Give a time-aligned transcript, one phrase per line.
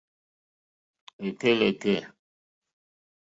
[1.23, 1.97] Lɛ̀kɛ́lɛ̀kɛ̀.